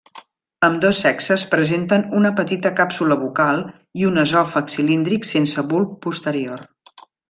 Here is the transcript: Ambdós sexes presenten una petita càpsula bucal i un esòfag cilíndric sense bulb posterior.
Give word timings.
Ambdós 0.67 1.01
sexes 1.05 1.43
presenten 1.51 2.07
una 2.21 2.33
petita 2.41 2.73
càpsula 2.81 3.19
bucal 3.27 3.63
i 4.03 4.11
un 4.13 4.25
esòfag 4.27 4.75
cilíndric 4.77 5.33
sense 5.35 5.69
bulb 5.73 5.97
posterior. 6.09 6.71